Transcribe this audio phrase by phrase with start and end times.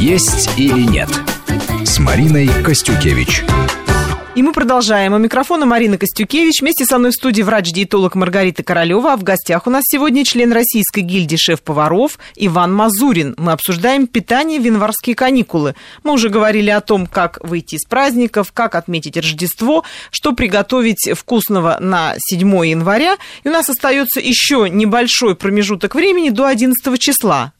[0.00, 1.10] «Есть или нет»
[1.84, 3.44] с Мариной Костюкевич.
[4.34, 5.12] И мы продолжаем.
[5.12, 6.62] У микрофона Марина Костюкевич.
[6.62, 9.12] Вместе со мной в студии врач-диетолог Маргарита Королева.
[9.12, 13.34] А в гостях у нас сегодня член Российской гильдии шеф-поваров Иван Мазурин.
[13.36, 15.74] Мы обсуждаем питание в январские каникулы.
[16.02, 21.76] Мы уже говорили о том, как выйти из праздников, как отметить Рождество, что приготовить вкусного
[21.78, 23.18] на 7 января.
[23.44, 27.52] И у нас остается еще небольшой промежуток времени до 11 числа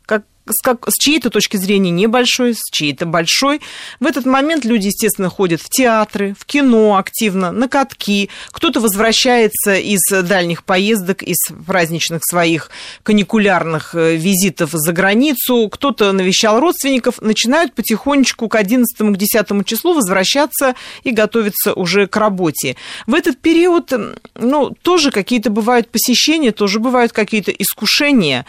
[0.50, 3.60] с, как, с чьей-то точки зрения небольшой, с чьей-то большой.
[3.98, 8.30] В этот момент люди, естественно, ходят в театры, в кино активно, на катки.
[8.50, 12.70] Кто-то возвращается из дальних поездок, из праздничных своих
[13.02, 15.68] каникулярных э, визитов за границу.
[15.68, 17.20] Кто-то навещал родственников.
[17.20, 22.76] Начинают потихонечку к 11 к 10 числу возвращаться и готовиться уже к работе.
[23.06, 23.92] В этот период,
[24.34, 28.46] ну, тоже какие-то бывают посещения, тоже бывают какие-то искушения.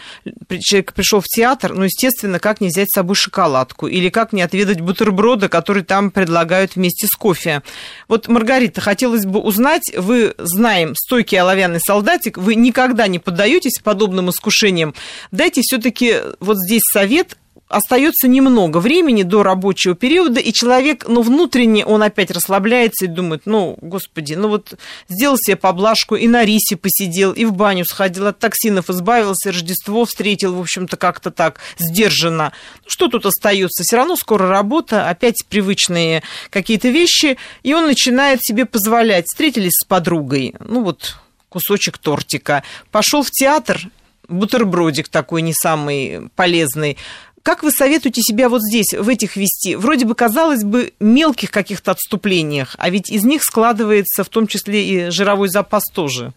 [0.60, 4.42] Человек пришел в театр, ну, естественно, как не взять с собой шоколадку или как не
[4.42, 7.62] отведать бутерброда, который там предлагают вместе с кофе.
[8.08, 14.30] Вот, Маргарита, хотелось бы узнать, вы знаем стойкий оловянный солдатик, вы никогда не поддаетесь подобным
[14.30, 14.94] искушениям.
[15.30, 17.36] Дайте все-таки вот здесь совет,
[17.72, 23.42] остается немного времени до рабочего периода, и человек, ну, внутренне он опять расслабляется и думает,
[23.46, 24.74] ну, господи, ну вот
[25.08, 30.04] сделал себе поблажку, и на рисе посидел, и в баню сходил, от токсинов избавился, Рождество
[30.04, 32.52] встретил, в общем-то, как-то так сдержанно.
[32.82, 33.82] Ну, что тут остается?
[33.82, 39.26] Все равно скоро работа, опять привычные какие-то вещи, и он начинает себе позволять.
[39.26, 41.16] Встретились с подругой, ну вот
[41.48, 43.80] кусочек тортика, пошел в театр,
[44.28, 46.96] бутербродик такой не самый полезный,
[47.42, 49.74] как вы советуете себя вот здесь, в этих вести?
[49.74, 54.84] Вроде бы, казалось бы, мелких каких-то отступлениях, а ведь из них складывается в том числе
[54.84, 56.32] и жировой запас тоже.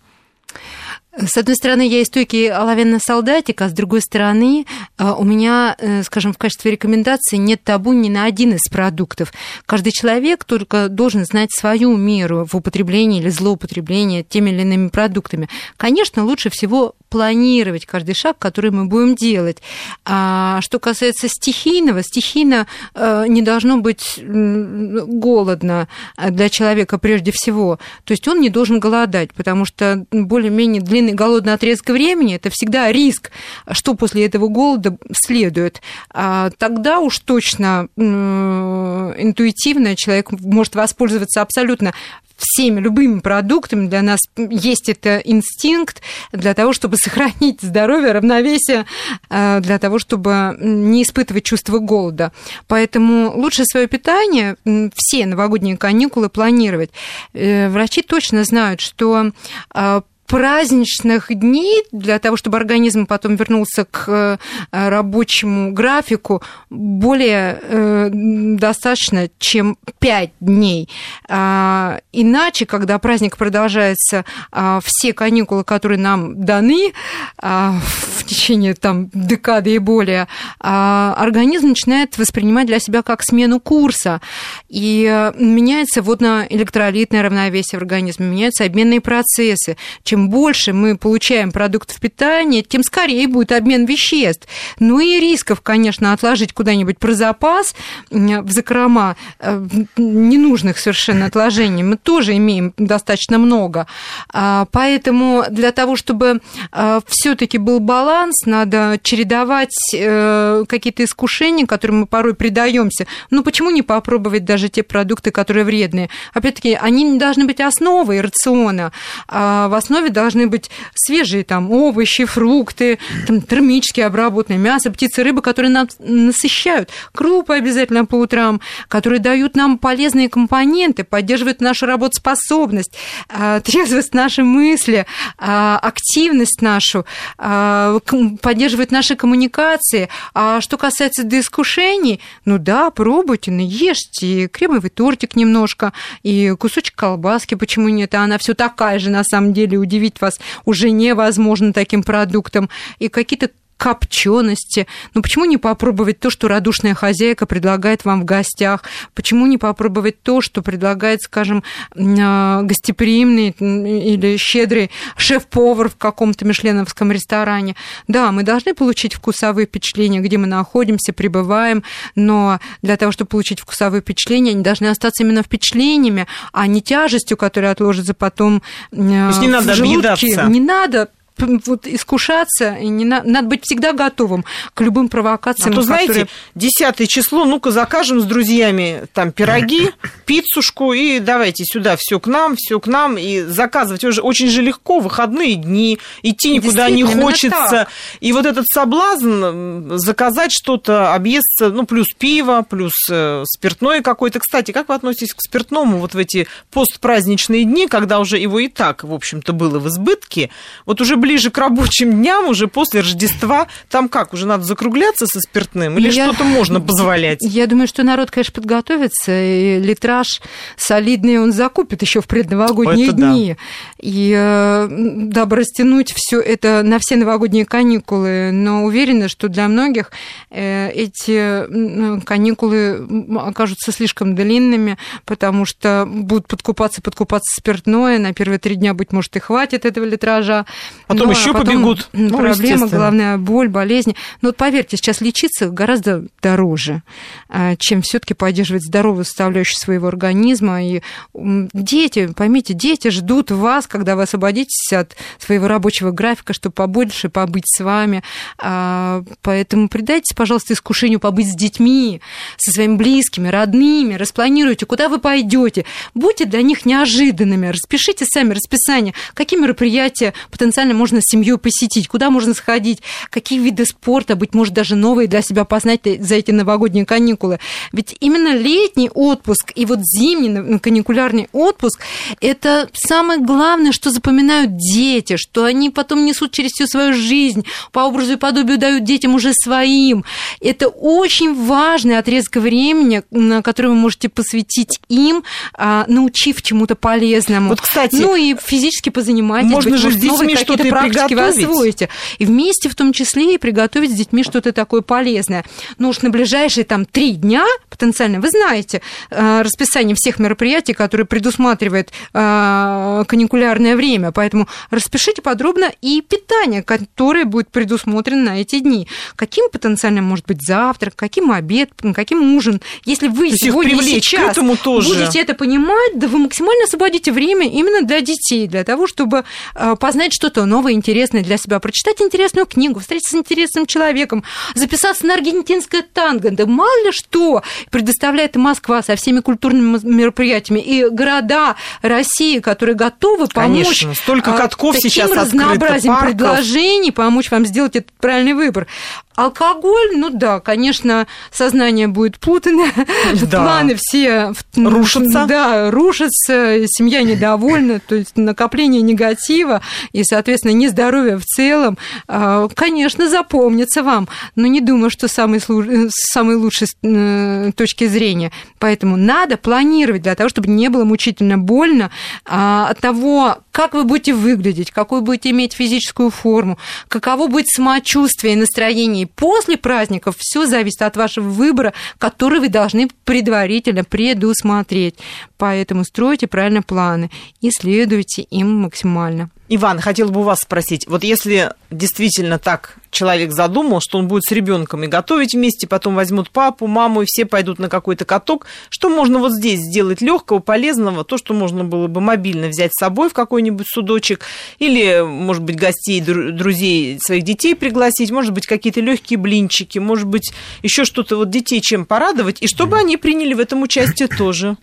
[1.18, 4.66] С одной стороны, я истойкий оловянный солдатик, а с другой стороны,
[4.98, 9.32] э, у меня, э, скажем, в качестве рекомендации нет табу ни на один из продуктов.
[9.66, 15.48] Каждый человек только должен знать свою меру в употреблении или злоупотреблении теми или иными продуктами.
[15.78, 19.60] Конечно, лучше всего планировать каждый шаг, который мы будем делать.
[20.04, 25.88] А что касается стихийного, стихийно э, не должно быть голодно
[26.30, 27.80] для человека прежде всего.
[28.04, 32.50] То есть он не должен голодать, потому что более-менее длинный длинный голодный отрезок времени, это
[32.50, 33.32] всегда риск,
[33.72, 35.82] что после этого голода следует.
[36.12, 41.94] А тогда уж точно интуитивно человек может воспользоваться абсолютно
[42.38, 43.88] всеми любыми продуктами.
[43.88, 46.02] Для нас есть это инстинкт
[46.32, 48.86] для того, чтобы сохранить здоровье, равновесие,
[49.30, 52.32] а, для того, чтобы не испытывать чувство голода.
[52.68, 54.58] Поэтому лучше свое питание,
[54.96, 56.92] все новогодние каникулы планировать.
[57.34, 59.32] Э, врачи точно знают, что
[59.74, 64.38] а, праздничных дней для того, чтобы организм потом вернулся к э,
[64.72, 70.90] рабочему графику, более э, достаточно, чем 5 дней.
[71.30, 76.94] А, иначе, когда праздник продолжается, а, все каникулы, которые нам даны
[77.38, 77.80] а,
[78.18, 80.28] в течение там, декады и более,
[80.60, 84.22] организм начинает воспринимать для себя как смену курса.
[84.70, 89.78] И э, меняется водно-электролитное равновесие в организме, меняются обменные процессы.
[90.04, 94.48] Чем чем больше мы получаем продуктов питания, тем скорее будет обмен веществ.
[94.80, 97.76] Ну и рисков, конечно, отложить куда-нибудь про запас
[98.10, 99.62] в закрома э,
[99.98, 103.88] ненужных совершенно отложений мы тоже имеем достаточно много.
[104.32, 106.40] А, поэтому для того, чтобы
[106.72, 113.06] э, все-таки был баланс, надо чередовать э, какие-то искушения, которым мы порой предаемся.
[113.32, 116.10] Ну почему не попробовать даже те продукты, которые вредные?
[116.34, 118.94] Опять-таки, они не должны быть основой рациона.
[119.28, 125.24] А в основе основе должны быть свежие там овощи, фрукты, там, термически обработанное мясо, птицы,
[125.24, 126.90] рыба, которые нас насыщают.
[127.14, 132.94] Крупы обязательно по утрам, которые дают нам полезные компоненты, поддерживают нашу работоспособность,
[133.30, 135.06] а, трезвость нашей мысли,
[135.38, 137.06] а, активность нашу,
[137.38, 138.00] а,
[138.42, 140.10] поддерживают наши коммуникации.
[140.34, 145.94] А что касается до искушений, ну да, пробуйте, но ешьте кремовый тортик немножко,
[146.24, 150.22] и кусочек колбаски, почему нет, а она все такая же на самом деле удивительная удивить
[150.22, 152.70] вас уже невозможно таким продуктом,
[153.00, 154.88] и какие-то копчености.
[155.14, 158.84] Ну почему не попробовать то, что радушная хозяйка предлагает вам в гостях?
[159.14, 161.64] Почему не попробовать то, что предлагает, скажем,
[161.96, 167.76] а, гостеприимный или щедрый шеф-повар в каком-то мишленовском ресторане?
[168.08, 171.84] Да, мы должны получить вкусовые впечатления, где мы находимся, пребываем,
[172.16, 177.38] но для того, чтобы получить вкусовые впечатления, они должны остаться именно впечатлениями, а не тяжестью,
[177.38, 178.62] которая отложится потом
[178.92, 180.08] То есть не надо в желудке.
[180.10, 180.44] объедаться.
[180.50, 183.24] Не надо вот искушаться, и не на...
[183.24, 185.74] надо быть всегда готовым к любым провокациям.
[185.74, 186.06] А то, которые...
[186.08, 189.92] знаете, десятое число, ну-ка закажем с друзьями там пироги,
[190.26, 194.62] пиццушку, и давайте сюда, все к нам, все к нам, и заказывать уже очень же
[194.62, 197.88] легко, выходные дни, идти никуда не хочется.
[198.20, 204.40] И вот этот соблазн заказать что-то, объесться, ну, плюс пиво, плюс э, спиртное какое-то.
[204.40, 208.68] Кстати, как вы относитесь к спиртному вот в эти постпраздничные дни, когда уже его и
[208.68, 210.50] так, в общем-то, было в избытке,
[210.86, 215.40] вот уже ближе к рабочим дням, уже после Рождества, там как, уже надо закругляться со
[215.40, 217.40] спиртным или я, что-то можно позволять?
[217.42, 220.40] Я думаю, что народ, конечно, подготовится, и литраж
[220.78, 223.56] солидный он закупит еще в предновогодние это дни.
[223.58, 223.64] Да.
[224.00, 230.12] И э, дабы растянуть все это на все новогодние каникулы, но уверена, что для многих
[230.52, 238.76] э, эти каникулы окажутся слишком длинными, потому что будут подкупаться, подкупаться спиртное, на первые три
[238.76, 240.68] дня, быть может, и хватит этого литража.
[241.16, 242.10] Потом ну, еще а потом побегут.
[242.14, 244.16] Ну, проблема, главная боль, болезни.
[244.42, 247.04] Но вот поверьте, сейчас лечиться гораздо дороже,
[247.50, 250.84] а, чем все-таки поддерживать здоровую составляющую своего организма.
[250.84, 251.02] И
[251.34, 257.66] дети, поймите, дети ждут вас, когда вы освободитесь от своего рабочего графика, чтобы побольше побыть
[257.66, 258.24] с вами.
[258.58, 262.22] А, поэтому предайтесь, пожалуйста, искушению побыть с детьми,
[262.58, 265.86] со своими близкими, родными, распланируйте, куда вы пойдете.
[266.14, 272.30] Будьте для них неожиданными, распишите сами расписание, какие мероприятия потенциально можно с семьей посетить, куда
[272.30, 277.06] можно сходить, какие виды спорта, быть может, даже новые для себя познать за эти новогодние
[277.06, 277.60] каникулы.
[277.92, 282.02] Ведь именно летний отпуск и вот зимний каникулярный отпуск–
[282.42, 288.00] это самое главное, что запоминают дети, что они потом несут через всю свою жизнь, по
[288.02, 290.26] образу и подобию дают детям уже своим.
[290.62, 295.44] Это очень важный отрезок времени, на который вы можете посвятить им,
[295.74, 297.70] а, научив чему-то полезному.
[297.70, 302.10] Вот, кстати, ну и физически позанимайтесь, можно быть, же с детьми что-то практики вы освоите.
[302.38, 305.64] И вместе в том числе и приготовить с детьми что-то такое полезное.
[305.98, 311.26] Ну уж на ближайшие там три дня потенциально, вы знаете э, расписание всех мероприятий, которые
[311.26, 319.08] предусматривает э, каникулярное время, поэтому распишите подробно и питание, которое будет предусмотрено на эти дни.
[319.36, 322.82] Каким потенциально может быть завтрак, каким обед, каким ужин.
[323.06, 325.10] Если вы То сегодня сейчас этому тоже.
[325.10, 329.44] будете это понимать, да вы максимально освободите время именно для детей, для того, чтобы
[329.76, 334.44] э, познать что-то новое, интересное для себя, прочитать интересную книгу, встретиться с интересным человеком,
[334.74, 341.08] записаться на аргентинское танго, да мало ли что предоставляет Москва со всеми культурными мероприятиями и
[341.10, 343.86] города России, которые готовы помочь.
[343.86, 348.88] Конечно, столько а, катков таким сейчас разнообразием открыто, предложений, помочь вам сделать этот правильный выбор.
[349.36, 352.86] Алкоголь, ну да, конечно, сознание будет путано,
[353.42, 353.64] да.
[353.64, 355.46] планы все рушатся.
[355.46, 359.82] Да, рушатся, семья недовольна, то есть накопление негатива
[360.14, 361.98] и, соответственно, нездоровье в целом,
[362.28, 368.52] а, конечно, запомнится вам, но не думаю, что самый, с самой лучшей э, точки зрения.
[368.80, 372.10] Поэтому надо планировать для того, чтобы не было мучительно больно
[372.46, 376.78] а, от того, как вы будете выглядеть, какую будете иметь физическую форму,
[377.10, 379.25] каково будет самочувствие и настроение.
[379.26, 385.16] И после праздников все зависит от вашего выбора, который вы должны предварительно предусмотреть.
[385.58, 389.50] Поэтому стройте правильно планы и следуйте им максимально.
[389.68, 394.44] Иван, хотел бы у вас спросить, вот если действительно так человек задумал, что он будет
[394.44, 398.68] с ребенком и готовить вместе, потом возьмут папу, маму, и все пойдут на какой-то каток,
[398.90, 403.00] что можно вот здесь сделать легкого, полезного, то, что можно было бы мобильно взять с
[403.00, 404.42] собой в какой-нибудь судочек,
[404.78, 410.54] или, может быть, гостей, друзей своих детей пригласить, может быть, какие-то легкие блинчики, может быть,
[410.84, 414.78] еще что-то вот детей чем порадовать, и чтобы они приняли в этом участие тоже.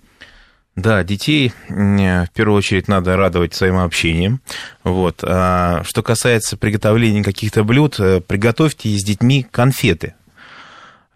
[0.75, 4.41] Да, детей в первую очередь надо радовать своим общением.
[4.85, 5.23] Вот.
[5.23, 10.15] А что касается приготовления каких-то блюд, э, приготовьте с детьми конфеты.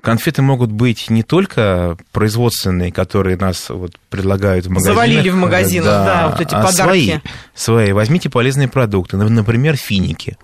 [0.06, 4.94] Конфеты могут быть не только производственные, которые нас вот предлагают в магазинах.
[4.94, 6.74] Завалили в магазинах, да, да вот эти а подарки.
[6.76, 7.18] Свои,
[7.56, 7.90] свои.
[7.90, 10.36] Возьмите полезные продукты, например, финики.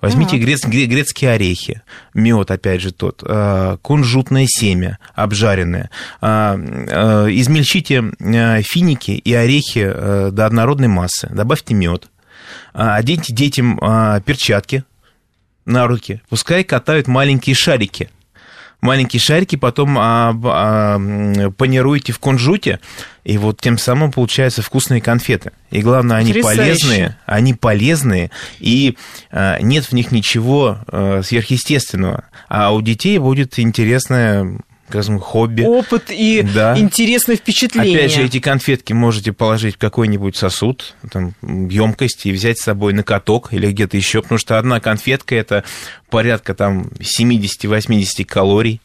[0.00, 0.46] Возьмите ага.
[0.46, 1.82] грец, грецкие орехи,
[2.14, 5.90] мед, опять же, тот, а, кунжутное семя обжаренное.
[6.22, 6.56] А,
[7.28, 8.02] измельчите
[8.62, 9.92] финики и орехи
[10.30, 12.08] до однородной массы, добавьте мед,
[12.72, 13.76] оденьте детям
[14.24, 14.84] перчатки
[15.66, 18.08] на руки, пускай катают маленькие шарики–
[18.82, 22.80] маленькие шарики, потом а, а, панируете в кунжуте,
[23.24, 25.52] и вот тем самым получаются вкусные конфеты.
[25.70, 28.98] И главное, они полезные, они полезные, и
[29.30, 32.24] а, нет в них ничего а, сверхъестественного.
[32.48, 34.58] А у детей будет интересная
[34.92, 35.62] скажем, хобби.
[35.62, 36.78] Опыт и Да.
[36.78, 37.96] интересные впечатления.
[37.96, 42.92] Опять же, эти конфетки можете положить в какой-нибудь сосуд, там, емкость и взять с собой
[42.92, 45.64] на каток или где-то еще, потому что одна конфетка это
[46.10, 48.82] порядка там 70-80 калорий.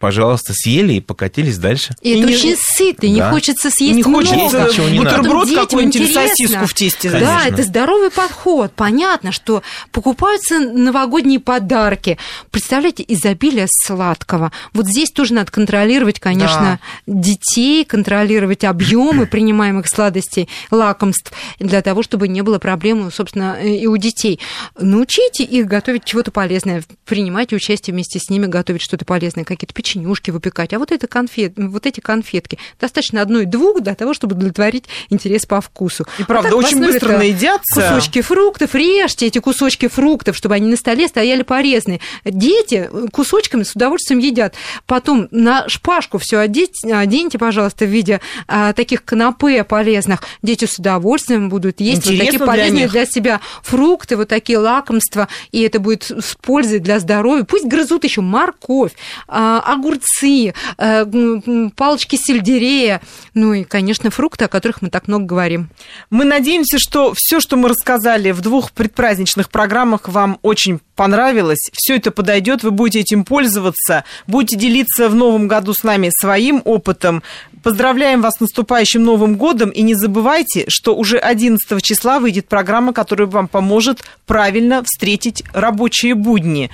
[0.00, 1.94] Пожалуйста, съели и покатились дальше.
[2.00, 3.30] И, И это не- очень сыто, не Да.
[3.30, 4.24] хочется съесть не много.
[4.26, 5.18] хочется Есть, чего не надо.
[5.18, 6.28] бутерброд какой-нибудь или интересно.
[6.36, 7.10] сосиску в тесте.
[7.10, 7.48] Да, Конечно.
[7.54, 8.72] это здоровый подход.
[8.74, 12.16] Понятно, что покупаются новогодние подарки.
[12.50, 14.52] Представляете, изобилие сладкого.
[14.72, 22.26] Вот здесь тоже надо контролировать, конечно, детей, контролировать объемы принимаемых сладостей, лакомств, для того, чтобы
[22.26, 24.40] не было проблем, собственно, и у детей.
[24.80, 30.30] Научите их готовить чего-то полезное, принимайте участие вместе с ними, готовить что-то полезное, какие-то печенюшки
[30.30, 30.72] выпекать.
[30.72, 35.60] А вот, это конфет, вот эти конфетки, достаточно одной-двух для того, чтобы удовлетворить интерес по
[35.60, 36.06] вкусу.
[36.18, 37.60] И правда, А так очень быстро наедятся.
[37.74, 42.00] Кусочки фруктов, режьте эти кусочки фруктов, чтобы они на столе стояли порезные.
[42.24, 44.54] Дети кусочками с удовольствием едят.
[44.86, 50.22] Потом на шпажку все оденьте, пожалуйста, в виде а, таких канапе полезных.
[50.42, 52.92] Дети с удовольствием будут есть вот Интересно такие для полезные них.
[52.92, 57.44] для себя фрукты, вот такие лакомства, и это будет с пользой для здоровья.
[57.44, 58.92] Пусть грызут еще морковь,
[59.26, 63.00] а, огурцы, м, палочки сельдерея,
[63.34, 65.70] ну и, конечно, фрукты, о которых мы так много говорим.
[66.10, 71.70] Мы надеемся, что все, что мы рассказали в двух предпраздничных программах, вам очень понравилось.
[71.72, 76.60] Все это подойдет, вы будете этим пользоваться, будете делиться в новом году с нами своим
[76.64, 77.22] опытом.
[77.62, 82.92] Поздравляем вас с наступающим Новым годом и не забывайте, что уже 11 числа выйдет программа,
[82.92, 86.70] которая вам поможет правильно встретить рабочие будни.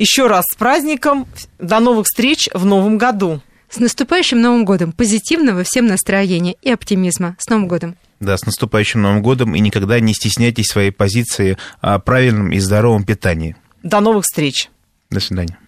[0.00, 1.26] Еще раз с праздником,
[1.58, 3.42] до новых встреч в новом году.
[3.68, 4.92] С наступающим Новым годом!
[4.92, 7.36] Позитивного всем настроения и оптимизма.
[7.38, 7.96] С Новым годом!
[8.18, 13.04] Да, с наступающим Новым годом и никогда не стесняйтесь своей позиции о правильном и здоровом
[13.04, 13.56] питании.
[13.82, 14.70] До новых встреч!
[15.10, 15.58] До свидания.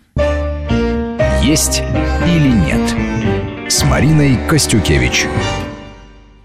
[1.43, 1.83] «Есть
[2.25, 5.27] или нет» с Мариной Костюкевич.